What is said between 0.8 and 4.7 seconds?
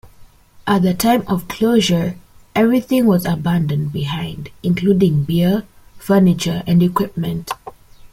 the time of closure, everything was abandoned behind,